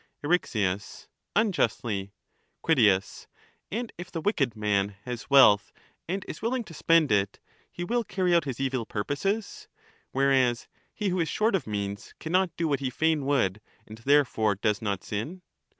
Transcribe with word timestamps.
Eryx. 0.23 1.05
Unjustly. 1.35 2.11
Crit. 2.63 3.27
And 3.71 3.93
if 3.99 4.09
the 4.11 4.19
wicked 4.19 4.55
man 4.55 4.95
has 5.05 5.29
wealth 5.29 5.71
and 6.09 6.25
is 6.27 6.41
willing 6.41 6.63
to 6.63 6.73
397 6.73 6.75
spend 6.79 7.11
it, 7.11 7.39
he 7.71 7.83
will 7.83 8.03
carry 8.03 8.33
out 8.33 8.45
his 8.45 8.59
evil 8.59 8.87
purposes? 8.87 9.67
whereas 10.11 10.67
he 10.91 11.09
who 11.09 11.19
is 11.19 11.29
short 11.29 11.53
of 11.53 11.67
means 11.67 12.15
cannot 12.19 12.57
do 12.57 12.67
what 12.67 12.79
he 12.79 12.89
fain 12.89 13.27
would, 13.27 13.61
and 13.85 13.99
therefore 13.99 14.55
does 14.55 14.81
not 14.81 15.03
sin? 15.03 15.43